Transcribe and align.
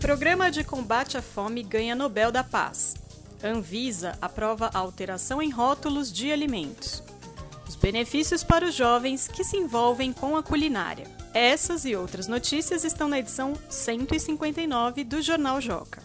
Programa 0.00 0.50
de 0.50 0.62
combate 0.62 1.16
à 1.16 1.22
fome 1.22 1.62
ganha 1.62 1.94
Nobel 1.94 2.30
da 2.30 2.44
Paz. 2.44 2.94
Anvisa 3.42 4.16
aprova 4.20 4.70
a 4.72 4.78
alteração 4.78 5.40
em 5.40 5.50
rótulos 5.50 6.12
de 6.12 6.30
alimentos. 6.30 7.02
Os 7.66 7.74
benefícios 7.74 8.44
para 8.44 8.66
os 8.66 8.74
jovens 8.74 9.26
que 9.26 9.42
se 9.42 9.56
envolvem 9.56 10.12
com 10.12 10.36
a 10.36 10.42
culinária. 10.42 11.06
Essas 11.32 11.84
e 11.84 11.96
outras 11.96 12.28
notícias 12.28 12.84
estão 12.84 13.08
na 13.08 13.18
edição 13.18 13.54
159 13.68 15.02
do 15.02 15.20
Jornal 15.22 15.60
Joca. 15.60 16.02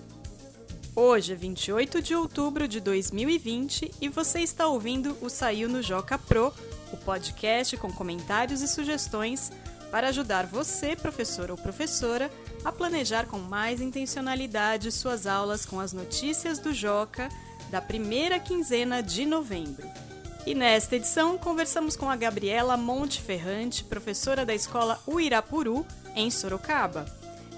Hoje 0.96 1.34
é 1.34 1.36
28 1.36 2.02
de 2.02 2.16
outubro 2.16 2.68
de 2.68 2.80
2020 2.80 3.92
e 4.02 4.10
você 4.10 4.40
está 4.40 4.68
ouvindo 4.68 5.18
o 5.22 5.30
Saiu 5.30 5.70
no 5.70 5.82
Joca 5.82 6.18
Pro, 6.18 6.54
o 6.92 6.98
podcast 6.98 7.78
com 7.78 7.92
comentários 7.92 8.62
e 8.62 8.68
sugestões 8.68 9.52
para 9.92 10.08
ajudar 10.08 10.48
você, 10.48 10.96
professor 10.96 11.52
ou 11.52 11.58
professora, 11.58 12.32
a 12.64 12.72
planejar 12.72 13.26
com 13.28 13.38
mais 13.38 13.82
intencionalidade 13.82 14.92
suas 14.92 15.28
aulas 15.28 15.66
com 15.66 15.80
as 15.80 15.92
notícias 15.92 16.58
do 16.58 16.74
Joca 16.74 17.28
da 17.70 17.82
primeira 17.82 18.40
quinzena 18.40 19.04
de 19.04 19.26
novembro. 19.26 19.88
E 20.46 20.56
nesta 20.56 20.96
edição 20.96 21.38
conversamos 21.38 21.96
com 21.96 22.10
a 22.10 22.16
Gabriela 22.16 22.76
Monteferrante, 22.76 23.84
professora 23.84 24.46
da 24.46 24.56
escola 24.56 25.00
Uirapuru, 25.08 25.86
em 26.16 26.32
Sorocaba. 26.32 27.06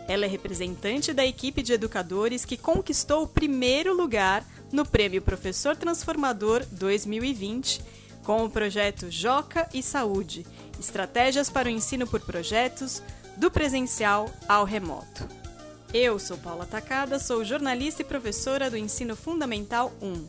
Ela 0.08 0.26
é 0.26 0.28
representante 0.28 1.14
da 1.14 1.26
equipe 1.26 1.62
de 1.62 1.72
educadores 1.72 2.44
que 2.44 2.58
conquistou 2.58 3.24
o 3.24 3.28
primeiro 3.28 3.96
lugar 3.96 4.46
no 4.72 4.86
Prêmio 4.86 5.22
Professor 5.22 5.78
Transformador 5.78 6.66
2020 6.72 8.03
com 8.24 8.44
o 8.44 8.50
projeto 8.50 9.12
Joca 9.12 9.70
e 9.74 9.84
Saúde 9.84 10.46
Estratégias 10.80 11.50
para 11.50 11.68
o 11.68 11.72
ensino 11.72 12.06
por 12.06 12.20
projetos, 12.22 13.02
do 13.38 13.50
presencial 13.50 14.30
ao 14.48 14.66
remoto. 14.66 15.28
Eu 15.94 16.20
sou 16.20 16.38
Paula 16.38 16.66
Tacada, 16.66 17.20
sou 17.20 17.46
jornalista 17.46 18.02
e 18.02 18.06
professora 18.06 18.70
do 18.70 18.78
Ensino 18.78 19.16
Fundamental 19.16 19.94
1. 20.02 20.28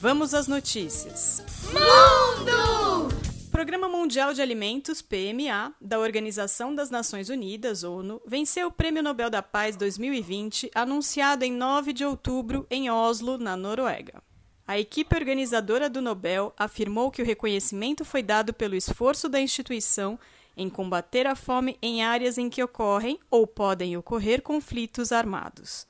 Vamos 0.00 0.34
às 0.34 0.48
notícias. 0.48 1.42
Mundo! 1.72 3.08
Programa 3.50 3.88
Mundial 3.88 4.34
de 4.34 4.42
Alimentos, 4.42 5.00
PMA, 5.00 5.72
da 5.80 5.98
Organização 5.98 6.74
das 6.74 6.90
Nações 6.90 7.30
Unidas, 7.30 7.84
ONU, 7.84 8.20
venceu 8.26 8.68
o 8.68 8.72
Prêmio 8.72 9.02
Nobel 9.02 9.30
da 9.30 9.42
Paz 9.42 9.76
2020, 9.76 10.70
anunciado 10.74 11.44
em 11.44 11.52
9 11.52 11.92
de 11.92 12.04
outubro 12.04 12.66
em 12.70 12.90
Oslo, 12.90 13.38
na 13.38 13.56
Noruega. 13.56 14.22
A 14.68 14.78
equipe 14.78 15.14
organizadora 15.14 15.88
do 15.88 16.02
Nobel 16.02 16.52
afirmou 16.58 17.08
que 17.10 17.22
o 17.22 17.24
reconhecimento 17.24 18.04
foi 18.04 18.20
dado 18.20 18.52
pelo 18.52 18.74
esforço 18.74 19.28
da 19.28 19.40
instituição 19.40 20.18
em 20.56 20.68
combater 20.68 21.24
a 21.24 21.36
fome 21.36 21.78
em 21.80 22.02
áreas 22.02 22.36
em 22.36 22.50
que 22.50 22.62
ocorrem 22.62 23.20
ou 23.30 23.46
podem 23.46 23.96
ocorrer 23.96 24.42
conflitos 24.42 25.12
armados. 25.12 25.86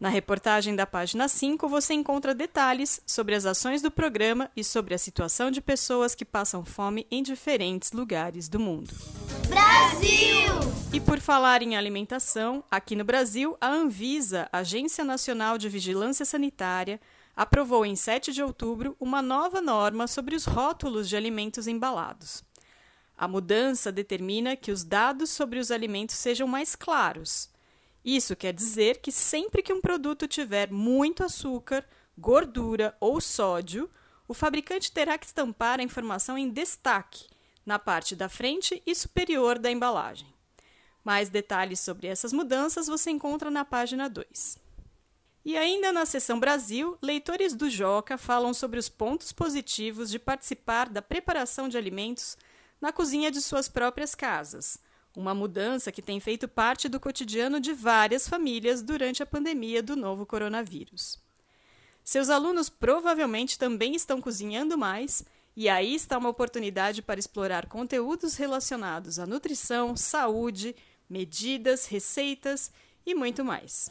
Na 0.00 0.08
reportagem 0.08 0.74
da 0.74 0.86
página 0.86 1.28
5 1.28 1.68
você 1.68 1.94
encontra 1.94 2.34
detalhes 2.34 3.00
sobre 3.06 3.34
as 3.34 3.46
ações 3.46 3.80
do 3.80 3.92
programa 3.92 4.50
e 4.56 4.64
sobre 4.64 4.94
a 4.94 4.98
situação 4.98 5.50
de 5.50 5.60
pessoas 5.60 6.12
que 6.14 6.24
passam 6.24 6.64
fome 6.64 7.06
em 7.12 7.22
diferentes 7.22 7.92
lugares 7.92 8.48
do 8.48 8.58
mundo. 8.58 8.92
Brasil! 9.46 10.10
E 10.92 10.98
por 10.98 11.20
falar 11.20 11.62
em 11.62 11.76
alimentação, 11.76 12.64
aqui 12.68 12.96
no 12.96 13.04
Brasil, 13.04 13.56
a 13.60 13.68
Anvisa, 13.68 14.48
Agência 14.52 15.04
Nacional 15.04 15.56
de 15.56 15.68
Vigilância 15.68 16.24
Sanitária, 16.24 16.98
aprovou 17.40 17.86
em 17.86 17.96
7 17.96 18.34
de 18.34 18.42
outubro 18.42 18.94
uma 19.00 19.22
nova 19.22 19.62
norma 19.62 20.06
sobre 20.06 20.36
os 20.36 20.44
rótulos 20.44 21.08
de 21.08 21.16
alimentos 21.16 21.66
embalados. 21.66 22.44
A 23.16 23.26
mudança 23.26 23.90
determina 23.90 24.56
que 24.56 24.70
os 24.70 24.84
dados 24.84 25.30
sobre 25.30 25.58
os 25.58 25.70
alimentos 25.70 26.16
sejam 26.16 26.46
mais 26.46 26.76
claros. 26.76 27.48
Isso 28.04 28.36
quer 28.36 28.52
dizer 28.52 28.98
que 28.98 29.10
sempre 29.10 29.62
que 29.62 29.72
um 29.72 29.80
produto 29.80 30.28
tiver 30.28 30.70
muito 30.70 31.24
açúcar, 31.24 31.82
gordura 32.18 32.94
ou 33.00 33.22
sódio, 33.22 33.88
o 34.28 34.34
fabricante 34.34 34.92
terá 34.92 35.16
que 35.16 35.24
estampar 35.24 35.80
a 35.80 35.82
informação 35.82 36.36
em 36.36 36.50
destaque 36.50 37.24
na 37.64 37.78
parte 37.78 38.14
da 38.14 38.28
frente 38.28 38.82
e 38.84 38.94
superior 38.94 39.58
da 39.58 39.70
embalagem. 39.70 40.28
Mais 41.02 41.30
detalhes 41.30 41.80
sobre 41.80 42.06
essas 42.06 42.34
mudanças 42.34 42.86
você 42.86 43.10
encontra 43.10 43.50
na 43.50 43.64
página 43.64 44.10
2. 44.10 44.59
E 45.44 45.56
ainda 45.56 45.90
na 45.90 46.04
seção 46.04 46.38
Brasil, 46.38 46.98
leitores 47.00 47.54
do 47.54 47.70
Joca 47.70 48.18
falam 48.18 48.52
sobre 48.52 48.78
os 48.78 48.88
pontos 48.88 49.32
positivos 49.32 50.10
de 50.10 50.18
participar 50.18 50.88
da 50.88 51.00
preparação 51.00 51.68
de 51.68 51.78
alimentos 51.78 52.36
na 52.80 52.92
cozinha 52.92 53.30
de 53.30 53.40
suas 53.40 53.68
próprias 53.68 54.14
casas, 54.14 54.78
uma 55.16 55.34
mudança 55.34 55.90
que 55.90 56.02
tem 56.02 56.20
feito 56.20 56.46
parte 56.46 56.88
do 56.88 57.00
cotidiano 57.00 57.58
de 57.58 57.72
várias 57.72 58.28
famílias 58.28 58.82
durante 58.82 59.22
a 59.22 59.26
pandemia 59.26 59.82
do 59.82 59.96
novo 59.96 60.26
coronavírus. 60.26 61.18
Seus 62.04 62.28
alunos 62.28 62.68
provavelmente 62.68 63.58
também 63.58 63.94
estão 63.94 64.20
cozinhando 64.20 64.76
mais, 64.76 65.24
e 65.56 65.68
aí 65.68 65.94
está 65.94 66.18
uma 66.18 66.28
oportunidade 66.28 67.02
para 67.02 67.20
explorar 67.20 67.66
conteúdos 67.66 68.36
relacionados 68.36 69.18
à 69.18 69.26
nutrição, 69.26 69.96
saúde, 69.96 70.76
medidas, 71.08 71.86
receitas 71.86 72.70
e 73.04 73.14
muito 73.14 73.44
mais. 73.44 73.90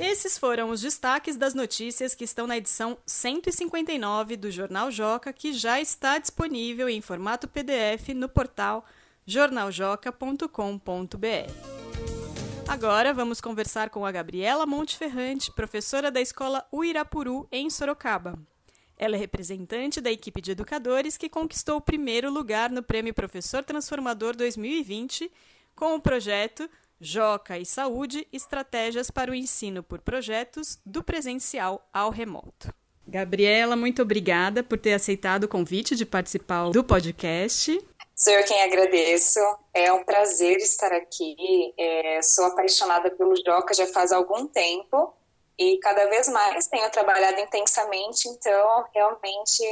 Esses 0.00 0.38
foram 0.38 0.70
os 0.70 0.80
destaques 0.80 1.36
das 1.36 1.52
notícias 1.52 2.14
que 2.14 2.24
estão 2.24 2.46
na 2.46 2.56
edição 2.56 2.96
159 3.04 4.34
do 4.34 4.50
Jornal 4.50 4.90
Joca, 4.90 5.30
que 5.30 5.52
já 5.52 5.78
está 5.78 6.18
disponível 6.18 6.88
em 6.88 7.02
formato 7.02 7.46
PDF 7.46 8.08
no 8.14 8.26
portal 8.26 8.82
jornaljoca.com.br. 9.26 11.52
Agora 12.66 13.12
vamos 13.12 13.42
conversar 13.42 13.90
com 13.90 14.06
a 14.06 14.10
Gabriela 14.10 14.64
Monteferrante, 14.64 15.52
professora 15.52 16.10
da 16.10 16.22
escola 16.22 16.66
Uirapuru, 16.72 17.46
em 17.52 17.68
Sorocaba. 17.68 18.38
Ela 18.96 19.16
é 19.16 19.18
representante 19.18 20.00
da 20.00 20.10
equipe 20.10 20.40
de 20.40 20.52
educadores 20.52 21.18
que 21.18 21.28
conquistou 21.28 21.76
o 21.76 21.82
primeiro 21.82 22.30
lugar 22.30 22.70
no 22.70 22.82
Prêmio 22.82 23.12
Professor 23.12 23.62
Transformador 23.62 24.34
2020 24.34 25.30
com 25.76 25.94
o 25.94 26.00
projeto 26.00 26.70
Joca 27.00 27.56
e 27.56 27.64
Saúde 27.64 28.28
Estratégias 28.30 29.10
para 29.10 29.30
o 29.30 29.34
Ensino 29.34 29.82
por 29.82 30.00
Projetos 30.00 30.78
do 30.84 31.02
Presencial 31.02 31.88
ao 31.92 32.10
Remoto. 32.10 32.74
Gabriela, 33.08 33.74
muito 33.74 34.02
obrigada 34.02 34.62
por 34.62 34.78
ter 34.78 34.92
aceitado 34.92 35.44
o 35.44 35.48
convite 35.48 35.96
de 35.96 36.04
participar 36.04 36.70
do 36.70 36.84
podcast. 36.84 37.80
Sou 38.14 38.32
eu 38.34 38.44
quem 38.44 38.62
agradeço. 38.62 39.40
É 39.72 39.90
um 39.90 40.04
prazer 40.04 40.58
estar 40.58 40.92
aqui. 40.92 41.72
É, 41.78 42.20
sou 42.20 42.44
apaixonada 42.44 43.10
pelo 43.10 43.34
Joca 43.34 43.72
já 43.72 43.86
faz 43.86 44.12
algum 44.12 44.46
tempo 44.46 45.14
e 45.58 45.78
cada 45.78 46.06
vez 46.06 46.28
mais 46.28 46.66
tenho 46.68 46.90
trabalhado 46.90 47.40
intensamente, 47.40 48.28
então 48.28 48.84
realmente 48.94 49.62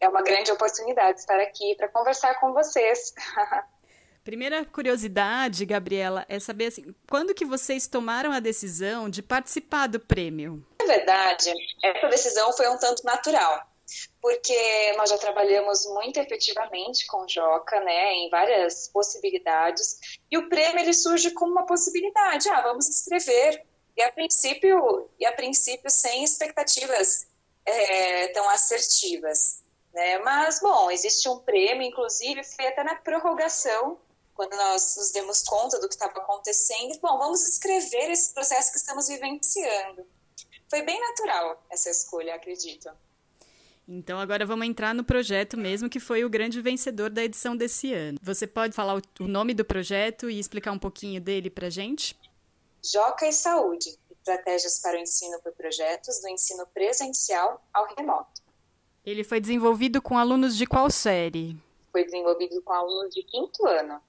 é 0.00 0.08
uma 0.08 0.22
grande 0.22 0.50
oportunidade 0.52 1.20
estar 1.20 1.40
aqui 1.40 1.74
para 1.74 1.88
conversar 1.88 2.38
com 2.40 2.52
vocês. 2.52 3.12
Primeira 4.24 4.64
curiosidade, 4.64 5.66
Gabriela, 5.66 6.24
é 6.28 6.38
saber 6.38 6.66
assim, 6.66 6.94
quando 7.10 7.34
que 7.34 7.44
vocês 7.44 7.88
tomaram 7.88 8.30
a 8.30 8.38
decisão 8.38 9.10
de 9.10 9.20
participar 9.20 9.88
do 9.88 9.98
prêmio? 9.98 10.64
Na 10.80 10.86
verdade, 10.86 11.52
essa 11.82 12.06
decisão 12.06 12.52
foi 12.52 12.68
um 12.68 12.78
tanto 12.78 13.04
natural, 13.04 13.66
porque 14.20 14.92
nós 14.96 15.10
já 15.10 15.18
trabalhamos 15.18 15.84
muito 15.86 16.20
efetivamente 16.20 17.04
com 17.08 17.24
o 17.24 17.28
Joca, 17.28 17.80
né, 17.80 18.12
em 18.14 18.30
várias 18.30 18.86
possibilidades, 18.86 19.98
e 20.30 20.38
o 20.38 20.48
prêmio 20.48 20.78
ele 20.78 20.94
surge 20.94 21.32
como 21.32 21.50
uma 21.50 21.66
possibilidade, 21.66 22.48
ah, 22.48 22.60
vamos 22.60 22.88
escrever, 22.88 23.64
e 23.96 24.02
a 24.02 24.12
princípio, 24.12 25.10
e 25.18 25.26
a 25.26 25.32
princípio 25.32 25.90
sem 25.90 26.22
expectativas 26.22 27.26
é, 27.66 28.28
tão 28.28 28.48
assertivas. 28.50 29.62
Né? 29.92 30.18
Mas, 30.20 30.60
bom, 30.60 30.92
existe 30.92 31.28
um 31.28 31.40
prêmio, 31.40 31.82
inclusive, 31.82 32.44
feita 32.44 32.84
na 32.84 32.94
prorrogação 32.94 33.98
quando 34.34 34.54
nós 34.56 34.96
nos 34.96 35.10
demos 35.10 35.42
conta 35.42 35.78
do 35.78 35.88
que 35.88 35.94
estava 35.94 36.18
acontecendo, 36.18 36.98
bom, 37.00 37.18
vamos 37.18 37.46
escrever 37.46 38.10
esse 38.10 38.32
processo 38.32 38.72
que 38.72 38.78
estamos 38.78 39.08
vivenciando. 39.08 40.06
Foi 40.68 40.82
bem 40.82 40.98
natural 41.00 41.62
essa 41.70 41.90
escolha, 41.90 42.34
acredito. 42.34 42.90
Então 43.86 44.18
agora 44.18 44.46
vamos 44.46 44.66
entrar 44.66 44.94
no 44.94 45.04
projeto 45.04 45.56
mesmo, 45.56 45.90
que 45.90 46.00
foi 46.00 46.24
o 46.24 46.30
grande 46.30 46.60
vencedor 46.60 47.10
da 47.10 47.24
edição 47.24 47.56
desse 47.56 47.92
ano. 47.92 48.18
Você 48.22 48.46
pode 48.46 48.74
falar 48.74 49.00
o 49.20 49.26
nome 49.26 49.54
do 49.54 49.64
projeto 49.64 50.30
e 50.30 50.38
explicar 50.38 50.72
um 50.72 50.78
pouquinho 50.78 51.20
dele 51.20 51.50
para 51.50 51.68
gente? 51.68 52.16
Joca 52.82 53.26
e 53.26 53.32
Saúde, 53.32 53.98
estratégias 54.10 54.78
para 54.78 54.96
o 54.96 55.00
ensino 55.00 55.38
por 55.40 55.52
projetos 55.52 56.20
do 56.20 56.28
ensino 56.28 56.66
presencial 56.68 57.62
ao 57.72 57.86
remoto. 57.96 58.40
Ele 59.04 59.24
foi 59.24 59.40
desenvolvido 59.40 60.00
com 60.00 60.16
alunos 60.16 60.56
de 60.56 60.64
qual 60.64 60.88
série? 60.88 61.56
Foi 61.90 62.04
desenvolvido 62.04 62.62
com 62.62 62.72
alunos 62.72 63.12
de 63.12 63.22
quinto 63.24 63.66
ano. 63.66 64.00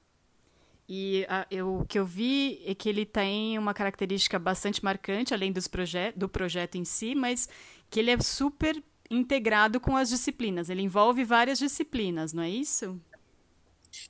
E 0.87 1.25
a, 1.29 1.47
eu, 1.49 1.79
o 1.79 1.85
que 1.85 1.97
eu 1.97 2.05
vi 2.05 2.61
é 2.65 2.75
que 2.75 2.89
ele 2.89 3.05
tem 3.05 3.57
uma 3.57 3.73
característica 3.73 4.37
bastante 4.37 4.83
marcante, 4.83 5.33
além 5.33 5.51
dos 5.51 5.67
proje 5.67 6.11
do 6.15 6.27
projeto 6.27 6.75
em 6.75 6.83
si, 6.83 7.15
mas 7.15 7.47
que 7.89 7.99
ele 7.99 8.11
é 8.11 8.19
super 8.19 8.81
integrado 9.09 9.79
com 9.79 9.95
as 9.95 10.09
disciplinas. 10.09 10.69
Ele 10.69 10.81
envolve 10.81 11.23
várias 11.23 11.59
disciplinas, 11.59 12.33
não 12.33 12.43
é 12.43 12.49
isso? 12.49 12.99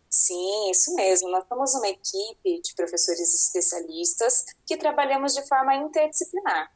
Sim, 0.09 0.71
isso 0.71 0.95
mesmo. 0.95 1.29
Nós 1.29 1.45
somos 1.47 1.73
uma 1.75 1.87
equipe 1.87 2.61
de 2.61 2.73
professores 2.75 3.33
especialistas 3.33 4.45
que 4.65 4.77
trabalhamos 4.77 5.33
de 5.33 5.45
forma 5.47 5.75
interdisciplinar. 5.75 6.71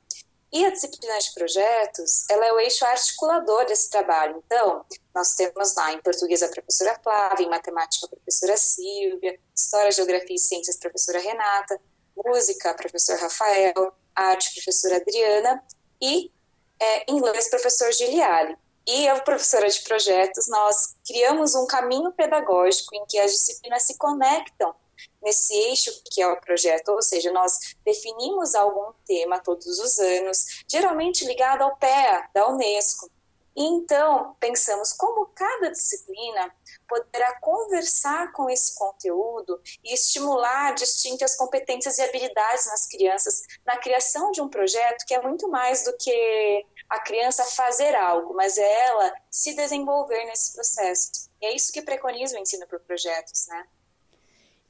E 0.51 0.65
a 0.65 0.69
disciplina 0.69 1.17
de 1.19 1.33
projetos, 1.33 2.25
ela 2.29 2.45
é 2.45 2.53
o 2.53 2.59
eixo 2.59 2.85
articulador 2.85 3.65
desse 3.65 3.89
trabalho. 3.89 4.41
Então, 4.45 4.85
nós 5.13 5.33
temos 5.35 5.75
lá 5.75 5.91
em 5.91 6.01
português 6.01 6.41
a 6.41 6.47
professora 6.47 6.97
Flávia, 7.03 7.45
em 7.45 7.49
matemática 7.49 8.05
a 8.05 8.09
professora 8.09 8.55
Silvia, 8.55 9.37
história, 9.55 9.91
geografia 9.91 10.35
e 10.35 10.39
ciências 10.39 10.77
a 10.77 10.79
professora 10.79 11.19
Renata, 11.19 11.79
música 12.15 12.71
a 12.71 12.73
professor 12.73 13.17
Rafael, 13.17 13.93
arte 14.15 14.49
a 14.49 14.53
professora 14.53 14.95
Adriana 14.97 15.63
e 16.01 16.31
é, 16.79 17.11
inglês 17.11 17.49
professor 17.49 17.91
Giliali. 17.91 18.55
E 18.87 19.05
eu, 19.05 19.21
professora 19.21 19.67
de 19.67 19.81
projetos, 19.81 20.47
nós 20.47 20.95
criamos 21.05 21.55
um 21.55 21.67
caminho 21.67 22.13
pedagógico 22.13 22.95
em 22.95 23.05
que 23.05 23.19
as 23.19 23.31
disciplinas 23.31 23.83
se 23.83 23.97
conectam 23.97 24.73
nesse 25.21 25.53
eixo 25.53 25.91
que 26.11 26.21
é 26.21 26.27
o 26.27 26.39
projeto, 26.39 26.89
ou 26.89 27.01
seja, 27.01 27.31
nós 27.31 27.75
definimos 27.83 28.55
algum 28.55 28.93
tema 29.05 29.39
todos 29.39 29.79
os 29.79 29.99
anos, 29.99 30.63
geralmente 30.67 31.25
ligado 31.25 31.63
ao 31.63 31.75
PEA 31.75 32.29
da 32.33 32.49
Unesco. 32.49 33.09
E 33.57 33.63
então, 33.63 34.35
pensamos 34.39 34.93
como 34.93 35.25
cada 35.33 35.71
disciplina 35.71 36.53
poderá 36.87 37.39
conversar 37.39 38.31
com 38.31 38.47
esse 38.47 38.75
conteúdo 38.75 39.59
e 39.83 39.95
estimular 39.95 40.75
distintas 40.75 41.35
competências 41.35 41.97
e 41.97 42.03
habilidades 42.03 42.67
nas 42.67 42.85
crianças 42.85 43.41
na 43.65 43.75
criação 43.77 44.29
de 44.31 44.41
um 44.41 44.47
projeto 44.47 45.03
que 45.07 45.15
é 45.15 45.21
muito 45.23 45.49
mais 45.49 45.83
do 45.83 45.97
que 45.97 46.65
a 46.87 46.99
criança 46.99 47.43
fazer 47.45 47.95
algo, 47.95 48.35
mas 48.35 48.59
é 48.59 48.85
ela 48.85 49.11
se 49.31 49.55
desenvolver 49.55 50.23
nesse 50.25 50.53
processo. 50.53 51.27
E 51.41 51.47
é 51.47 51.55
isso 51.55 51.73
que 51.73 51.81
preconiza 51.81 52.37
o 52.37 52.39
ensino 52.39 52.67
por 52.67 52.79
projetos, 52.81 53.47
né? 53.47 53.67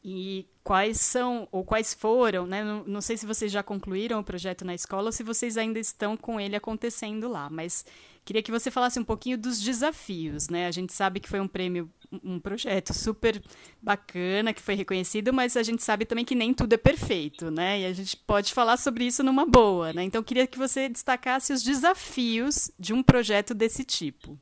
E 0.09 0.47
quais 0.63 1.01
são, 1.01 1.49
ou 1.51 1.65
quais 1.65 1.93
foram, 1.93 2.47
né? 2.47 2.63
Não, 2.63 2.81
não, 2.85 3.01
sei 3.01 3.17
se 3.17 3.25
vocês 3.25 3.51
já 3.51 3.61
concluíram 3.61 4.21
o 4.21 4.23
projeto 4.23 4.63
na 4.63 4.73
escola 4.73 5.07
ou 5.07 5.11
se 5.11 5.21
vocês 5.21 5.57
ainda 5.57 5.79
estão 5.79 6.15
com 6.15 6.39
ele 6.39 6.55
acontecendo 6.55 7.27
lá, 7.27 7.49
mas 7.49 7.85
queria 8.23 8.41
que 8.41 8.49
você 8.49 8.71
falasse 8.71 8.97
um 8.97 9.03
pouquinho 9.03 9.37
dos 9.37 9.59
desafios, 9.59 10.47
né? 10.47 10.65
A 10.65 10.71
gente 10.71 10.93
sabe 10.93 11.19
que 11.19 11.27
foi 11.27 11.41
um 11.41 11.47
prêmio, 11.47 11.91
um 12.23 12.39
projeto 12.39 12.93
super 12.93 13.43
bacana, 13.81 14.53
que 14.53 14.61
foi 14.61 14.75
reconhecido, 14.75 15.33
mas 15.33 15.57
a 15.57 15.63
gente 15.63 15.83
sabe 15.83 16.05
também 16.05 16.23
que 16.23 16.35
nem 16.35 16.53
tudo 16.53 16.71
é 16.71 16.77
perfeito, 16.77 17.51
né? 17.51 17.81
E 17.81 17.85
a 17.85 17.91
gente 17.91 18.15
pode 18.15 18.53
falar 18.53 18.77
sobre 18.77 19.03
isso 19.03 19.21
numa 19.21 19.45
boa, 19.45 19.91
né? 19.91 20.03
Então, 20.03 20.23
queria 20.23 20.47
que 20.47 20.57
você 20.57 20.87
destacasse 20.87 21.51
os 21.51 21.61
desafios 21.61 22.71
de 22.79 22.93
um 22.93 23.03
projeto 23.03 23.53
desse 23.53 23.83
tipo. 23.83 24.39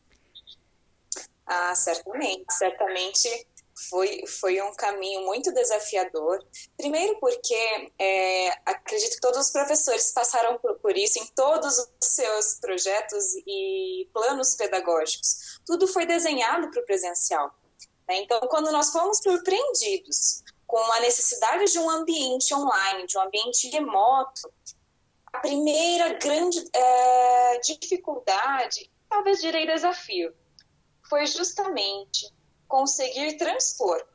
Ah, 1.48 1.74
certamente, 1.74 2.54
certamente 2.54 3.28
foi, 3.89 4.25
foi 4.25 4.62
um 4.62 4.74
caminho 4.74 5.25
muito 5.25 5.51
desafiador. 5.51 6.44
Primeiro, 6.77 7.19
porque 7.19 7.92
é, 8.00 8.50
acredito 8.66 9.16
que 9.16 9.22
todos 9.22 9.39
os 9.39 9.51
professores 9.51 10.12
passaram 10.12 10.57
por, 10.57 10.75
por, 10.80 10.98
isso 10.98 11.19
em 11.19 11.25
todos 11.36 11.77
os 11.77 11.89
seus 12.01 12.56
projetos 12.60 13.36
e 13.45 14.10
planos 14.13 14.56
pedagógicos. 14.56 15.60
Tudo 15.66 15.88
foi 15.88 16.06
desenhado 16.06 16.72
para 16.72 16.81
o 16.81 16.86
presencial. 16.86 17.54
Né? 18.07 18.22
Então, 18.22 18.39
quando 18.42 18.72
nós 18.72 18.92
fomos 18.92 19.18
surpreendidos 19.18 20.44
com 20.66 20.80
a 20.94 21.01
necessidade 21.01 21.71
de 21.71 21.78
um 21.78 21.89
ambiente 21.89 22.54
online, 22.54 23.06
de 23.06 23.18
um 23.18 23.21
ambiente 23.21 23.69
remoto, 23.69 24.51
a 25.33 25.39
primeira 25.39 26.13
grande 26.13 26.63
é, 26.74 27.60
dificuldade, 27.60 28.89
talvez 29.10 29.42
direi 29.42 29.68
desafio, 29.68 30.33
foi 31.10 31.25
justamente 31.28 32.33
conseguir 32.68 33.38
transpor 33.38 34.06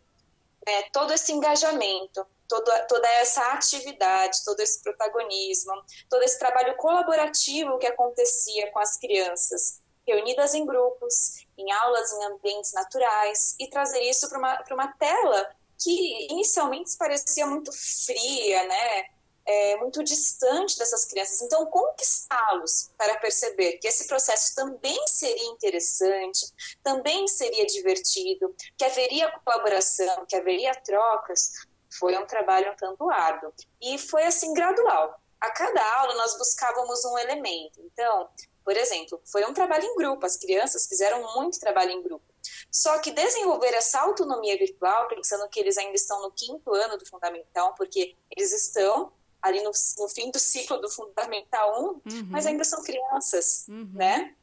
né, 0.66 0.82
todo 0.92 1.12
esse 1.12 1.32
engajamento, 1.32 2.26
toda, 2.48 2.86
toda 2.86 3.08
essa 3.08 3.52
atividade, 3.52 4.44
todo 4.44 4.60
esse 4.60 4.82
protagonismo, 4.82 5.72
todo 6.08 6.22
esse 6.22 6.38
trabalho 6.38 6.76
colaborativo 6.76 7.78
que 7.78 7.86
acontecia 7.86 8.70
com 8.72 8.78
as 8.78 8.96
crianças, 8.96 9.80
reunidas 10.06 10.54
em 10.54 10.66
grupos, 10.66 11.46
em 11.56 11.70
aulas 11.70 12.12
em 12.12 12.24
ambientes 12.24 12.72
naturais, 12.72 13.54
e 13.58 13.68
trazer 13.68 14.00
isso 14.00 14.28
para 14.28 14.38
uma, 14.38 14.64
uma 14.70 14.88
tela 14.98 15.50
que 15.82 16.26
inicialmente 16.30 16.96
parecia 16.98 17.46
muito 17.46 17.72
fria, 17.72 18.66
né? 18.66 19.04
É, 19.46 19.76
muito 19.76 20.02
distante 20.02 20.78
dessas 20.78 21.04
crianças. 21.04 21.42
Então, 21.42 21.66
conquistá-los 21.66 22.90
para 22.96 23.16
perceber 23.18 23.78
que 23.78 23.88
esse 23.88 24.06
processo 24.06 24.54
também 24.54 25.06
seria 25.06 25.46
interessante, 25.46 26.52
também 26.82 27.26
seria 27.26 27.66
divertido, 27.66 28.54
que 28.76 28.84
haveria 28.84 29.30
colaboração, 29.44 30.24
que 30.26 30.36
haveria 30.36 30.74
trocas, 30.74 31.52
foi 31.98 32.16
um 32.16 32.26
trabalho 32.26 32.72
um 32.72 32.76
tanto 32.76 33.10
árduo. 33.10 33.52
E 33.80 33.98
foi 33.98 34.24
assim 34.24 34.52
gradual. 34.54 35.20
A 35.40 35.50
cada 35.50 35.82
aula 35.96 36.14
nós 36.14 36.36
buscávamos 36.36 37.04
um 37.04 37.18
elemento. 37.18 37.80
Então, 37.80 38.28
por 38.64 38.76
exemplo, 38.76 39.20
foi 39.24 39.44
um 39.46 39.54
trabalho 39.54 39.84
em 39.84 39.96
grupo, 39.96 40.24
as 40.24 40.36
crianças 40.36 40.86
fizeram 40.86 41.34
muito 41.34 41.58
trabalho 41.58 41.90
em 41.90 42.02
grupo. 42.02 42.24
Só 42.70 42.98
que 42.98 43.10
desenvolver 43.10 43.74
essa 43.74 44.00
autonomia 44.00 44.56
virtual, 44.56 45.08
pensando 45.08 45.48
que 45.48 45.58
eles 45.58 45.76
ainda 45.76 45.96
estão 45.96 46.22
no 46.22 46.30
quinto 46.30 46.72
ano 46.74 46.96
do 46.96 47.06
fundamental, 47.06 47.74
porque 47.74 48.16
eles 48.30 48.52
estão 48.52 49.12
ali 49.42 49.62
no, 49.62 49.70
no 49.98 50.08
fim 50.08 50.30
do 50.30 50.38
ciclo 50.38 50.78
do 50.78 50.90
Fundamental 50.90 51.82
1, 51.82 51.86
uhum. 51.86 52.02
mas 52.30 52.46
ainda 52.46 52.64
são 52.64 52.82
crianças, 52.82 53.66
uhum. 53.68 53.90
né? 53.94 54.34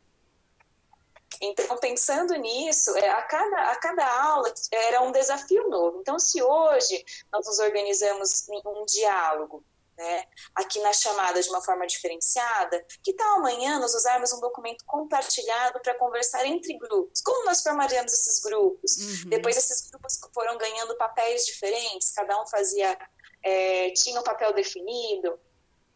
Então, 1.41 1.77
pensando 1.77 2.33
nisso, 2.35 2.95
é, 2.97 3.09
a, 3.09 3.21
cada, 3.21 3.71
a 3.71 3.75
cada 3.75 4.23
aula 4.23 4.51
era 4.71 5.01
um 5.01 5.11
desafio 5.11 5.69
novo. 5.69 5.99
Então, 6.01 6.17
se 6.17 6.41
hoje 6.41 7.05
nós 7.31 7.45
nos 7.45 7.59
organizamos 7.59 8.47
em 8.49 8.61
um 8.65 8.85
diálogo, 8.85 9.63
né, 9.97 10.23
aqui 10.55 10.79
na 10.79 10.93
chamada 10.93 11.41
de 11.41 11.49
uma 11.49 11.61
forma 11.61 11.87
diferenciada, 11.87 12.85
que 13.03 13.13
tal 13.13 13.37
amanhã 13.37 13.79
nós 13.79 13.95
usarmos 13.95 14.31
um 14.33 14.39
documento 14.39 14.85
compartilhado 14.85 15.79
para 15.81 15.95
conversar 15.95 16.45
entre 16.45 16.77
grupos? 16.77 17.21
Como 17.21 17.45
nós 17.45 17.61
formaríamos 17.61 18.13
esses 18.13 18.39
grupos? 18.41 18.97
Uhum. 18.97 19.29
Depois, 19.29 19.57
esses 19.57 19.89
grupos 19.89 20.19
foram 20.33 20.57
ganhando 20.57 20.95
papéis 20.97 21.45
diferentes, 21.45 22.11
cada 22.11 22.41
um 22.41 22.47
fazia 22.47 22.97
é, 23.43 23.91
tinha 23.91 24.19
um 24.19 24.23
papel 24.23 24.53
definido. 24.53 25.39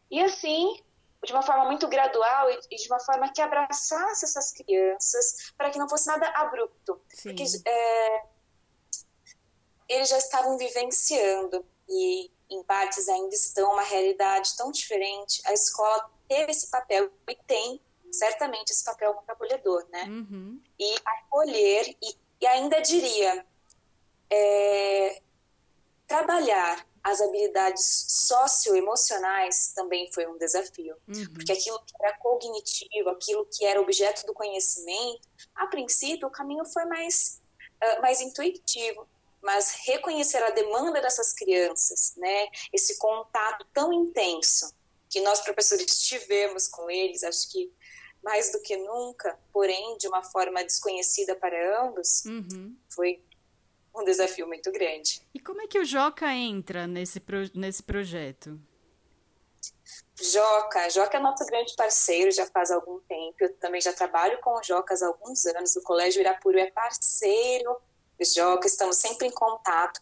E 0.09 0.19
assim, 0.21 0.81
de 1.23 1.31
uma 1.31 1.41
forma 1.41 1.65
muito 1.65 1.87
gradual 1.87 2.49
e 2.49 2.75
de 2.75 2.87
uma 2.87 2.99
forma 2.99 3.31
que 3.31 3.41
abraçasse 3.41 4.25
essas 4.25 4.51
crianças, 4.51 5.53
para 5.57 5.69
que 5.69 5.77
não 5.77 5.87
fosse 5.87 6.07
nada 6.07 6.27
abrupto. 6.29 6.99
Sim. 7.09 7.29
Porque 7.29 7.43
é, 7.65 8.23
eles 9.87 10.09
já 10.09 10.17
estavam 10.17 10.57
vivenciando 10.57 11.65
e, 11.87 12.31
em 12.51 12.63
partes, 12.63 13.07
ainda 13.07 13.33
estão 13.33 13.71
uma 13.71 13.83
realidade 13.83 14.55
tão 14.57 14.71
diferente. 14.71 15.41
A 15.45 15.53
escola 15.53 16.09
teve 16.27 16.51
esse 16.51 16.69
papel 16.69 17.11
e 17.27 17.35
tem, 17.47 17.81
certamente, 18.11 18.71
esse 18.71 18.83
papel 18.83 19.13
como 19.13 19.31
acolhedor, 19.31 19.85
né? 19.89 20.03
Uhum. 20.03 20.61
E 20.77 20.95
acolher, 21.05 21.95
e, 22.01 22.15
e 22.41 22.47
ainda 22.47 22.81
diria, 22.81 23.45
é, 24.29 25.21
trabalhar 26.07 26.85
as 27.03 27.19
habilidades 27.19 28.05
socioemocionais 28.09 29.73
também 29.73 30.11
foi 30.11 30.27
um 30.27 30.37
desafio, 30.37 30.95
uhum. 31.07 31.33
porque 31.33 31.51
aquilo 31.51 31.79
que 31.79 31.93
era 31.99 32.15
cognitivo, 32.17 33.09
aquilo 33.09 33.45
que 33.45 33.65
era 33.65 33.81
objeto 33.81 34.25
do 34.25 34.33
conhecimento, 34.33 35.27
a 35.55 35.65
princípio 35.67 36.27
o 36.27 36.31
caminho 36.31 36.63
foi 36.65 36.85
mais, 36.85 37.41
uh, 37.83 38.01
mais 38.01 38.21
intuitivo, 38.21 39.07
mas 39.41 39.71
reconhecer 39.85 40.43
a 40.43 40.51
demanda 40.51 41.01
dessas 41.01 41.33
crianças, 41.33 42.13
né, 42.17 42.47
esse 42.71 42.97
contato 42.97 43.65
tão 43.73 43.91
intenso 43.91 44.73
que 45.09 45.19
nós 45.21 45.41
professores 45.41 46.01
tivemos 46.03 46.67
com 46.67 46.89
eles, 46.89 47.23
acho 47.23 47.51
que 47.51 47.71
mais 48.23 48.51
do 48.51 48.61
que 48.61 48.77
nunca, 48.77 49.37
porém 49.51 49.97
de 49.97 50.07
uma 50.07 50.23
forma 50.23 50.63
desconhecida 50.63 51.35
para 51.35 51.83
ambos, 51.83 52.23
uhum. 52.25 52.77
foi 52.87 53.23
um 53.95 54.03
desafio 54.03 54.47
muito 54.47 54.71
grande. 54.71 55.21
E 55.33 55.39
como 55.39 55.61
é 55.61 55.67
que 55.67 55.79
o 55.79 55.85
Joca 55.85 56.31
entra 56.33 56.87
nesse, 56.87 57.19
pro, 57.19 57.39
nesse 57.53 57.83
projeto? 57.83 58.59
Joca, 60.21 60.89
Joca 60.89 61.17
é 61.17 61.19
nosso 61.19 61.45
grande 61.45 61.75
parceiro 61.75 62.31
já 62.31 62.45
faz 62.45 62.71
algum 62.71 62.99
tempo. 63.01 63.35
Eu 63.39 63.53
também 63.55 63.81
já 63.81 63.91
trabalho 63.91 64.39
com 64.41 64.51
o 64.51 64.63
Joca 64.63 64.93
há 64.93 65.07
alguns 65.07 65.45
anos. 65.47 65.75
O 65.75 65.81
Colégio 65.81 66.21
Irapuru 66.21 66.59
é 66.59 66.69
parceiro 66.69 67.75
Joca, 68.25 68.67
estamos 68.67 68.97
sempre 68.97 69.27
em 69.27 69.31
contato. 69.31 70.01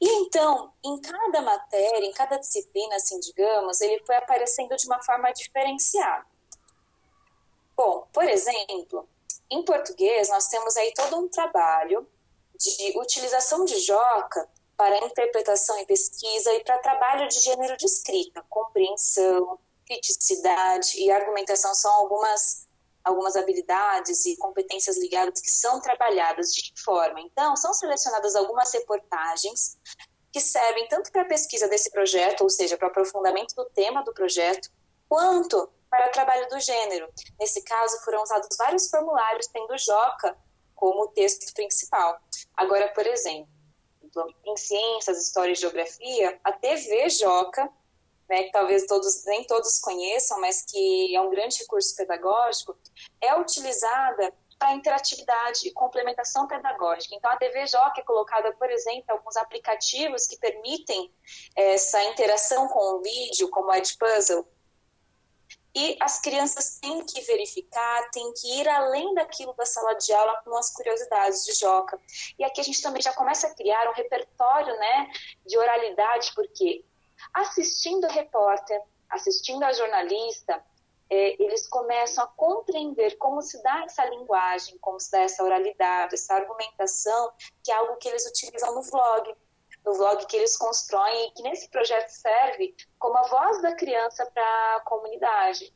E 0.00 0.08
então, 0.20 0.72
em 0.84 1.00
cada 1.00 1.42
matéria, 1.42 2.06
em 2.06 2.12
cada 2.12 2.36
disciplina, 2.36 2.96
assim, 2.96 3.18
digamos, 3.20 3.80
ele 3.80 4.02
foi 4.04 4.16
aparecendo 4.16 4.76
de 4.76 4.86
uma 4.86 5.02
forma 5.02 5.32
diferenciada. 5.32 6.26
Bom, 7.76 8.06
por 8.12 8.24
exemplo, 8.24 9.08
em 9.50 9.64
português, 9.64 10.28
nós 10.28 10.48
temos 10.48 10.76
aí 10.76 10.92
todo 10.94 11.18
um 11.18 11.28
trabalho 11.28 12.06
de 12.58 12.98
utilização 12.98 13.64
de 13.64 13.78
Joca 13.80 14.48
para 14.76 15.04
interpretação 15.04 15.78
e 15.80 15.86
pesquisa 15.86 16.52
e 16.52 16.64
para 16.64 16.78
trabalho 16.78 17.28
de 17.28 17.40
gênero 17.40 17.76
de 17.76 17.86
escrita, 17.86 18.44
compreensão, 18.48 19.58
criticidade 19.86 20.98
e 21.00 21.10
argumentação 21.10 21.74
são 21.74 21.92
algumas 21.92 22.63
algumas 23.04 23.36
habilidades 23.36 24.24
e 24.26 24.36
competências 24.36 24.98
ligadas 24.98 25.40
que 25.40 25.50
são 25.50 25.80
trabalhadas 25.80 26.52
de 26.54 26.62
que 26.62 26.80
forma? 26.80 27.20
Então, 27.20 27.54
são 27.56 27.72
selecionadas 27.74 28.34
algumas 28.34 28.72
reportagens 28.72 29.78
que 30.32 30.40
servem 30.40 30.88
tanto 30.88 31.12
para 31.12 31.22
a 31.22 31.26
pesquisa 31.26 31.68
desse 31.68 31.90
projeto, 31.90 32.42
ou 32.42 32.50
seja, 32.50 32.76
para 32.76 32.88
o 32.88 32.90
aprofundamento 32.90 33.54
do 33.54 33.66
tema 33.66 34.02
do 34.02 34.12
projeto, 34.12 34.68
quanto 35.08 35.70
para 35.88 36.08
o 36.08 36.10
trabalho 36.10 36.48
do 36.48 36.58
gênero. 36.58 37.08
Nesse 37.38 37.62
caso, 37.62 38.00
foram 38.04 38.22
usados 38.22 38.56
vários 38.58 38.88
formulários, 38.88 39.46
tendo 39.46 39.78
Joca 39.78 40.36
como 40.74 41.06
texto 41.08 41.52
principal. 41.54 42.18
Agora, 42.56 42.88
por 42.88 43.06
exemplo, 43.06 43.48
em 44.44 44.56
ciências, 44.56 45.22
história 45.22 45.52
e 45.52 45.56
geografia, 45.56 46.38
a 46.42 46.52
TV 46.52 47.08
Joca, 47.10 47.70
né, 48.34 48.42
que 48.44 48.50
talvez 48.50 48.84
todos 48.86 49.24
nem 49.26 49.44
todos 49.44 49.78
conheçam, 49.78 50.40
mas 50.40 50.62
que 50.62 51.14
é 51.14 51.20
um 51.20 51.30
grande 51.30 51.60
recurso 51.60 51.94
pedagógico, 51.94 52.76
é 53.20 53.38
utilizada 53.38 54.32
para 54.58 54.74
interatividade 54.74 55.68
e 55.68 55.72
complementação 55.72 56.48
pedagógica. 56.48 57.14
Então, 57.14 57.30
a 57.30 57.66
Joca 57.66 58.00
é 58.00 58.04
colocada, 58.04 58.52
por 58.54 58.70
exemplo, 58.70 59.04
alguns 59.08 59.36
aplicativos 59.36 60.26
que 60.26 60.36
permitem 60.38 61.12
essa 61.54 62.02
interação 62.04 62.66
com 62.68 62.96
o 62.96 63.02
vídeo, 63.02 63.48
como 63.50 63.68
o 63.68 63.74
Edpuzzle, 63.74 64.44
e 65.76 65.96
as 66.00 66.20
crianças 66.20 66.78
têm 66.78 67.04
que 67.04 67.20
verificar, 67.22 68.10
têm 68.10 68.32
que 68.32 68.60
ir 68.60 68.68
além 68.68 69.12
daquilo 69.14 69.52
da 69.54 69.66
sala 69.66 69.94
de 69.94 70.12
aula 70.12 70.40
com 70.44 70.56
as 70.56 70.72
curiosidades 70.72 71.44
de 71.44 71.52
Joca. 71.52 72.00
E 72.38 72.44
aqui 72.44 72.60
a 72.60 72.64
gente 72.64 72.80
também 72.80 73.02
já 73.02 73.12
começa 73.12 73.48
a 73.48 73.54
criar 73.54 73.90
um 73.90 73.92
repertório 73.92 74.72
né, 74.76 75.10
de 75.44 75.58
oralidade, 75.58 76.32
porque 76.34 76.84
assistindo 77.32 78.06
o 78.06 78.10
repórter, 78.10 78.80
assistindo 79.10 79.62
a 79.62 79.72
jornalista, 79.72 80.62
é, 81.10 81.42
eles 81.42 81.68
começam 81.68 82.24
a 82.24 82.28
compreender 82.28 83.16
como 83.18 83.42
se 83.42 83.62
dá 83.62 83.84
essa 83.84 84.04
linguagem, 84.06 84.78
como 84.78 84.98
se 84.98 85.10
dá 85.10 85.20
essa 85.20 85.44
oralidade, 85.44 86.14
essa 86.14 86.34
argumentação, 86.34 87.32
que 87.62 87.70
é 87.70 87.74
algo 87.74 87.96
que 87.96 88.08
eles 88.08 88.26
utilizam 88.26 88.74
no 88.74 88.82
vlog 88.82 89.34
no 89.84 89.92
vlog 89.94 90.24
que 90.26 90.36
eles 90.36 90.56
constroem 90.56 91.28
e 91.28 91.30
que 91.32 91.42
nesse 91.42 91.68
projeto 91.68 92.08
serve 92.08 92.74
como 92.98 93.18
a 93.18 93.22
voz 93.28 93.60
da 93.60 93.74
criança 93.74 94.24
para 94.32 94.76
a 94.76 94.80
comunidade. 94.80 95.72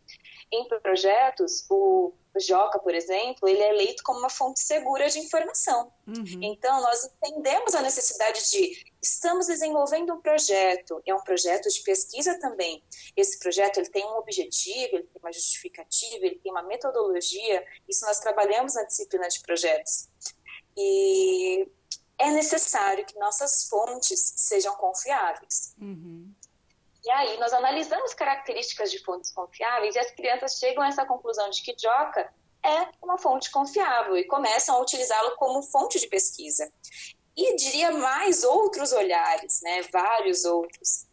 Em 0.51 0.67
projetos, 0.67 1.67
o 1.69 2.13
Joca, 2.39 2.79
por 2.79 2.95
exemplo, 2.95 3.49
ele 3.49 3.61
é 3.61 3.71
eleito 3.71 4.03
como 4.03 4.21
uma 4.21 4.31
fonte 4.31 4.61
segura 4.61 5.09
de 5.09 5.19
informação. 5.19 5.93
Uhum. 6.07 6.41
Então, 6.43 6.81
nós 6.81 7.05
entendemos 7.05 7.75
a 7.75 7.83
necessidade 7.83 8.51
de 8.51 8.93
estamos 9.03 9.47
desenvolvendo 9.47 10.15
um 10.15 10.21
projeto, 10.21 11.03
é 11.07 11.15
um 11.15 11.23
projeto 11.23 11.69
de 11.69 11.83
pesquisa 11.83 12.39
também. 12.39 12.83
Esse 13.17 13.39
projeto 13.39 13.79
ele 13.79 13.91
tem 13.91 14.05
um 14.05 14.17
objetivo, 14.17 14.97
ele 14.97 15.05
tem 15.05 15.23
uma 15.23 15.33
justificativa, 15.33 16.27
ele 16.27 16.39
tem 16.39 16.53
uma 16.53 16.63
metodologia. 16.63 17.65
Isso 17.89 18.05
nós 18.07 18.21
trabalhamos 18.21 18.75
na 18.75 18.85
disciplina 18.85 19.29
de 19.29 19.41
projetos. 19.41 20.09
E 20.77 21.69
é 22.19 22.31
necessário 22.31 23.05
que 23.07 23.19
nossas 23.19 23.69
fontes 23.69 24.35
sejam 24.37 24.75
confiáveis. 24.77 25.75
Uhum. 25.81 26.33
E 27.05 27.11
aí 27.11 27.39
nós 27.39 27.53
analisamos 27.53 28.15
características 28.15 28.91
de 28.91 28.99
fontes 29.05 29.33
confiáveis 29.33 29.95
e 29.95 29.99
as 29.99 30.11
crianças 30.11 30.59
chegam 30.59 30.83
a 30.83 30.89
essa 30.89 31.07
conclusão 31.07 31.49
de 31.51 31.63
que 31.63 31.75
Joca 31.79 32.33
é 32.65 32.89
uma 33.03 33.17
fonte 33.19 33.51
confiável 33.51 34.17
e 34.17 34.25
começam 34.25 34.77
a 34.77 34.81
utilizá-lo 34.81 35.37
como 35.37 35.63
fonte 35.63 35.99
de 35.99 36.09
pesquisa. 36.09 36.71
E 37.37 37.55
diria 37.55 37.93
mais 37.93 38.43
outros 38.43 38.93
olhares, 38.93 39.61
né? 39.63 39.83
vários 39.93 40.45
outros. 40.45 41.07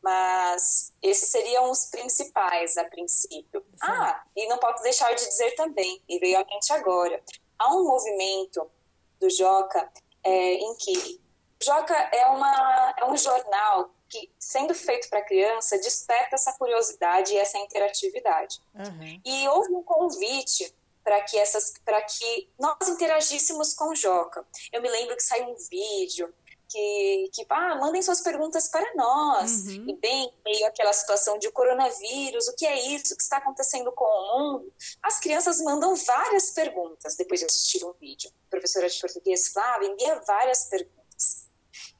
Mas 0.00 0.92
esses 1.02 1.28
seriam 1.30 1.68
os 1.70 1.86
principais 1.86 2.76
a 2.76 2.84
princípio. 2.84 3.60
Sim. 3.60 3.76
Ah, 3.82 4.24
e 4.36 4.46
não 4.46 4.58
posso 4.58 4.82
deixar 4.84 5.12
de 5.12 5.26
dizer 5.26 5.56
também, 5.56 6.00
e 6.08 6.18
veio 6.20 6.38
à 6.38 6.44
mente 6.44 6.72
agora, 6.72 7.20
há 7.58 7.74
um 7.74 7.84
movimento 7.84 8.70
do 9.18 9.28
Joca 9.28 9.90
é, 10.22 10.54
em 10.54 10.76
que 10.76 11.20
Joca 11.60 11.94
é, 11.94 12.26
uma, 12.26 12.94
é 12.98 13.04
um 13.06 13.16
jornal 13.16 13.90
que, 14.08 14.30
sendo 14.38 14.74
feito 14.74 15.08
para 15.08 15.22
criança, 15.22 15.78
desperta 15.78 16.36
essa 16.36 16.52
curiosidade 16.52 17.32
e 17.32 17.36
essa 17.36 17.58
interatividade. 17.58 18.60
Uhum. 18.74 19.20
E 19.24 19.48
houve 19.48 19.72
um 19.74 19.82
convite 19.82 20.74
para 21.02 21.20
que 21.22 21.38
essas 21.38 21.74
para 21.84 22.02
que 22.02 22.48
nós 22.58 22.88
interagíssemos 22.88 23.74
com 23.74 23.90
o 23.90 23.94
Joca. 23.94 24.44
Eu 24.72 24.82
me 24.82 24.88
lembro 24.88 25.16
que 25.16 25.22
saiu 25.22 25.48
um 25.48 25.56
vídeo 25.70 26.32
que, 26.68 27.30
que 27.32 27.46
ah, 27.48 27.76
mandem 27.76 28.02
suas 28.02 28.20
perguntas 28.20 28.68
para 28.68 28.94
nós. 28.94 29.66
Uhum. 29.66 29.88
E 29.88 29.94
bem, 29.94 30.32
meio 30.44 30.66
aquela 30.66 30.92
situação 30.92 31.38
de 31.38 31.50
coronavírus, 31.50 32.48
o 32.48 32.56
que 32.56 32.66
é 32.66 32.94
isso 32.94 33.16
que 33.16 33.22
está 33.22 33.36
acontecendo 33.36 33.92
com 33.92 34.04
o 34.04 34.38
mundo? 34.38 34.72
As 35.02 35.20
crianças 35.20 35.60
mandam 35.60 35.94
várias 35.94 36.50
perguntas 36.50 37.16
depois 37.16 37.40
de 37.40 37.46
assistir 37.46 37.84
um 37.84 37.92
vídeo. 37.92 38.30
A 38.48 38.50
professora 38.50 38.88
de 38.88 39.00
português 39.00 39.48
Flávia 39.48 39.88
envia 39.88 40.20
várias 40.26 40.64
perguntas. 40.64 41.46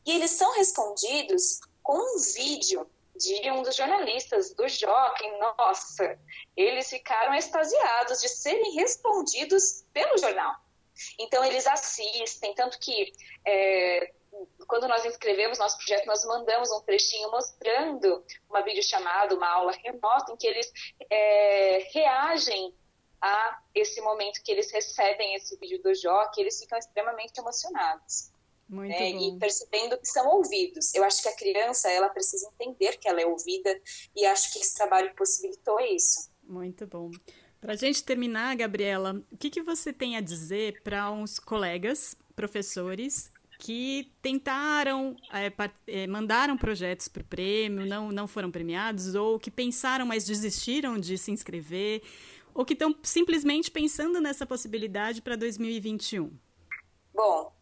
E 0.05 0.13
eles 0.13 0.33
são 0.33 0.53
respondidos 0.55 1.61
com 1.87 1.97
um 1.97 2.19
vídeo 2.35 2.91
de 3.17 3.49
um 3.53 3.63
dos 3.63 3.77
jornalistas 3.77 4.53
do 4.55 4.69
Jockey. 4.69 5.31
Nossa, 5.39 6.19
eles 6.57 6.91
ficaram 6.91 7.33
extasiados 7.33 8.21
de 8.21 8.29
serem 8.29 8.73
respondidos 8.73 9.85
pelo 9.93 10.19
jornal. 10.19 10.57
Então, 11.17 11.45
eles 11.45 11.65
assistem, 11.65 12.53
tanto 12.55 12.77
que 12.81 13.13
é, 13.47 14.13
quando 14.67 14.89
nós 14.89 15.05
inscrevemos 15.05 15.61
nosso 15.61 15.77
projeto, 15.77 16.07
nós 16.07 16.25
mandamos 16.25 16.73
um 16.73 16.81
trechinho 16.81 17.31
mostrando 17.31 18.25
uma 18.51 18.63
videochamada, 18.63 19.37
uma 19.37 19.49
aula 19.49 19.73
remota, 19.73 20.33
em 20.33 20.37
que 20.37 20.47
eles 20.49 20.73
é, 21.09 21.89
reagem 21.93 22.75
a 23.23 23.61
esse 23.73 24.01
momento 24.01 24.43
que 24.43 24.51
eles 24.51 24.73
recebem 24.73 25.37
esse 25.37 25.57
vídeo 25.59 25.81
do 25.83 25.95
Jó, 25.95 26.27
que 26.35 26.41
eles 26.41 26.59
ficam 26.59 26.77
extremamente 26.79 27.39
emocionados. 27.39 28.33
Muito 28.69 28.91
né? 28.91 29.13
bom. 29.13 29.37
E 29.37 29.39
percebendo 29.39 29.99
que 29.99 30.07
são 30.07 30.29
ouvidos. 30.29 30.95
Eu 30.95 31.05
acho 31.05 31.23
que 31.23 31.29
a 31.29 31.37
criança, 31.37 31.91
ela 31.91 32.09
precisa 32.09 32.49
entender 32.55 32.99
que 32.99 33.09
ela 33.09 33.21
é 33.21 33.27
ouvida 33.27 33.81
e 34.15 34.27
acho 34.27 34.53
que 34.53 34.59
esse 34.59 34.75
trabalho 34.75 35.15
possibilitou 35.15 35.81
isso. 35.81 36.31
Muito 36.43 36.87
bom. 36.87 37.11
Para 37.61 37.73
a 37.73 37.77
gente 37.77 38.05
terminar, 38.05 38.57
Gabriela, 38.57 39.23
o 39.31 39.37
que, 39.37 39.51
que 39.51 39.63
você 39.63 39.93
tem 39.93 40.17
a 40.17 40.21
dizer 40.21 40.83
para 40.83 41.11
uns 41.11 41.39
colegas, 41.39 42.17
professores, 42.35 43.33
que 43.59 44.13
tentaram, 44.21 45.17
é, 45.33 45.53
é, 45.87 46.07
mandaram 46.07 46.57
projetos 46.57 47.09
para 47.09 47.23
o 47.23 47.27
prêmio, 47.27 47.87
não, 47.87 48.13
não 48.13 48.29
foram 48.29 48.51
premiados, 48.51 49.15
ou 49.15 49.39
que 49.39 49.51
pensaram, 49.51 50.05
mas 50.05 50.27
desistiram 50.27 50.99
de 50.99 51.17
se 51.17 51.31
inscrever, 51.31 52.03
ou 52.53 52.65
que 52.65 52.75
estão 52.75 52.95
simplesmente 53.03 53.71
pensando 53.71 54.21
nessa 54.21 54.47
possibilidade 54.47 55.23
para 55.23 55.37
2021? 55.37 56.31
Bom, 57.15 57.56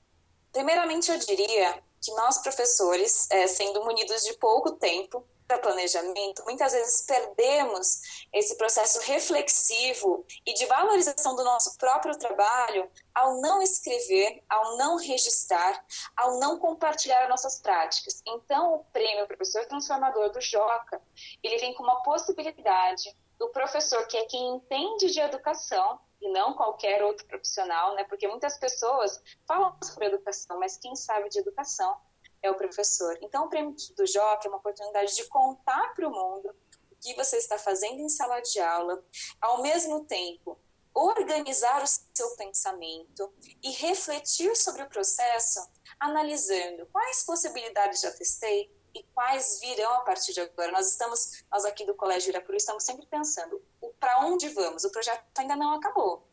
primeiramente 0.54 1.11
eu 1.11 1.18
diria 1.18 1.82
que 2.00 2.11
nós, 2.12 2.38
professores, 2.38 3.28
é, 3.30 3.46
sendo 3.46 3.84
munidos 3.84 4.23
de 4.23 4.32
pouco 4.34 4.73
tempo, 4.73 5.23
para 5.46 5.58
planejamento, 5.58 6.42
muitas 6.44 6.73
vezes 6.73 7.02
perdemos 7.02 8.26
esse 8.32 8.56
processo 8.56 8.99
reflexivo 9.00 10.25
e 10.46 10.54
de 10.54 10.64
valorização 10.66 11.37
do 11.37 11.44
nosso 11.44 11.76
próprio 11.76 12.16
trabalho 12.16 12.90
ao 13.14 13.40
não 13.42 13.61
escrever, 13.61 14.42
ao 14.49 14.78
não 14.78 14.96
registrar, 14.96 15.84
ao 16.16 16.38
não 16.38 16.58
compartilhar 16.58 17.28
nossas 17.28 17.61
práticas. 17.61 18.23
Então, 18.26 18.75
o 18.75 18.84
prêmio 18.84 19.26
Professor 19.26 19.66
Transformador 19.66 20.30
do 20.30 20.40
Joca, 20.40 21.00
ele 21.42 21.58
vem 21.58 21.75
com 21.75 21.82
uma 21.82 22.02
possibilidade 22.02 23.14
do 23.38 23.49
professor 23.50 24.06
que 24.06 24.16
é 24.16 24.25
quem 24.25 24.56
entende 24.56 25.11
de 25.11 25.20
educação 25.20 26.00
e 26.25 26.33
não 26.33 26.54
qualquer 26.54 27.04
outro 27.04 27.26
profissional, 27.26 27.95
né? 27.95 28.04
Porque 28.04 28.26
muitas 28.26 28.57
pessoas 28.57 29.23
falam 29.47 29.76
sobre 29.83 30.07
educação, 30.07 30.59
mas 30.59 30.78
quem 30.78 30.97
sabe 30.97 31.28
de 31.28 31.38
educação 31.38 31.95
é 32.43 32.50
o 32.50 32.54
professor. 32.54 33.19
Então, 33.21 33.45
o 33.45 33.49
prêmio 33.49 33.76
do 33.95 34.07
JOC 34.07 34.47
é 34.47 34.49
uma 34.49 34.57
oportunidade 34.57 35.14
de 35.14 35.28
contar 35.28 35.95
para 35.95 36.09
o 36.09 36.11
mundo 36.11 36.54
o 36.90 36.97
que 36.97 37.14
você 37.14 37.37
está 37.37 37.59
fazendo 37.59 38.00
em 38.00 38.09
sala 38.09 38.40
de 38.40 38.59
aula, 38.59 39.04
ao 39.38 39.61
mesmo 39.61 40.04
tempo 40.07 40.59
organizar 40.95 41.83
o 41.83 41.87
seu 41.87 42.37
pensamento 42.37 43.33
e 43.62 43.71
refletir 43.73 44.57
sobre 44.57 44.83
o 44.83 44.88
processo, 44.88 45.61
analisando 45.99 46.87
quais 46.87 47.25
possibilidades 47.25 48.00
já 48.00 48.12
testei 48.12 48.73
e 48.95 49.02
quais 49.12 49.59
virão 49.61 49.93
a 49.95 50.00
partir 50.00 50.33
de 50.33 50.40
agora. 50.40 50.71
Nós 50.71 50.88
estamos, 50.88 51.45
nós 51.50 51.64
aqui 51.64 51.85
do 51.85 51.95
Colégio 51.95 52.31
Irapuru, 52.31 52.57
estamos 52.57 52.85
sempre 52.85 53.04
pensando 53.07 53.61
para 54.00 54.26
onde 54.26 54.49
vamos. 54.50 54.85
O 54.85 54.91
projeto 54.91 55.23
ainda 55.38 55.57
não 55.57 55.75
acabou 55.75 56.26